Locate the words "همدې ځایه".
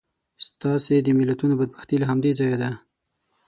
2.11-2.57